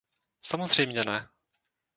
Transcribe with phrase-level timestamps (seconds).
[0.41, 1.27] Samozřejmě ne.